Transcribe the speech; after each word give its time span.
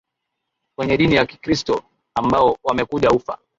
kwenye 0.75 0.97
dini 0.97 1.15
ya 1.15 1.25
kikristo 1.25 1.83
ambao 2.15 2.57
wamekuja 2.63 3.09
ufa 3.09 3.37